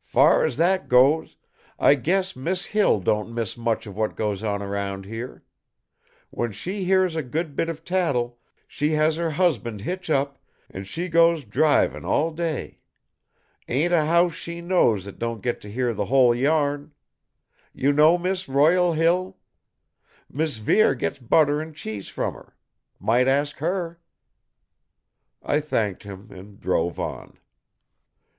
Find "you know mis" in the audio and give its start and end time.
17.74-18.48